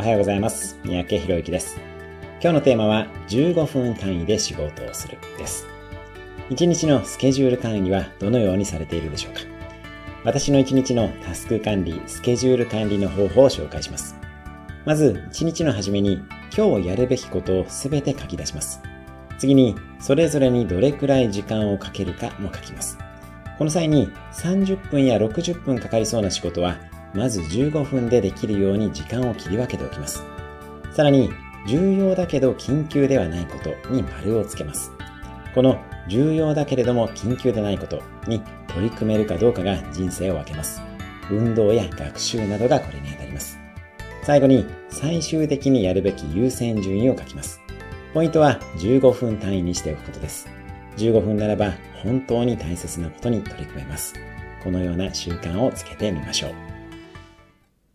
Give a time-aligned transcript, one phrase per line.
[0.00, 0.80] おはようございます。
[0.82, 1.78] 三宅博之です。
[2.40, 5.66] 今日のテーマは15分単位で仕事をするです。
[6.48, 9.40] 1日のスケジュール管理はどのようにされているでしょうか
[10.24, 14.16] 私の1日のタスク管理、スケジュール管理の方法を紹介します。
[14.86, 16.22] まず、1日の初めに
[16.56, 18.80] 今日やるべきことをすべて書き出します。
[19.36, 22.96] 次に、それぞれにどれくらい時間をかけるかも書きます。
[23.58, 26.78] この際に30分や60分かかりそうな仕事は
[27.14, 30.22] まず15分でできるように時間を切り分けておきます。
[30.92, 31.30] さらに、
[31.66, 34.92] 重要だけど緊急ではないことに丸をつけます。
[35.54, 40.80] この重要だけれども緊急でないことに取り組めるかどうかが人生を分けます。
[41.30, 43.58] 運動や学習などがこれにあたります。
[44.22, 47.60] 最後に最終的にやるべき優先順位を書きます。
[48.14, 50.48] ポイントは15分単位にしておくことです。
[50.96, 54.14] 15分ならば本当に大切なことに取り組めます。
[54.62, 56.69] このような習慣をつけてみましょう。